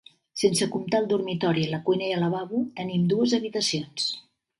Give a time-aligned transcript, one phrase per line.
[0.43, 4.09] Sense comptar el dormitori, la cuina i el lavabo, tenim dues habitacions.